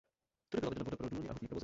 [0.49, 1.59] Tudy byla vedena voda pro důlní a hutní provozy.